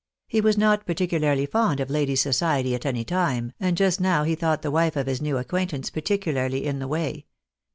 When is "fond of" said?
1.45-1.91